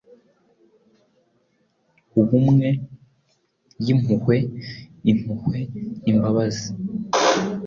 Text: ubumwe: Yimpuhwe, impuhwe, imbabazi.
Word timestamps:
ubumwe: 2.19 2.69
Yimpuhwe, 3.85 4.35
impuhwe, 5.11 5.57
imbabazi. 6.11 6.67